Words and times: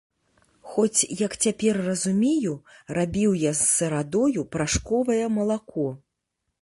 Хоць, 0.69 1.05
як 1.19 1.35
цяпер 1.47 1.75
разумею, 1.89 2.53
рабіў 2.99 3.35
я 3.43 3.53
з 3.59 3.67
сырадою 3.75 4.47
парашковае 4.57 5.21
малако. 5.39 5.87